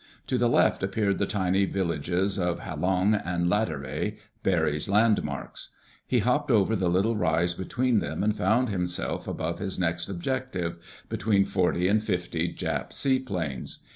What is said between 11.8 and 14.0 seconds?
and fifty Jap seaplanes.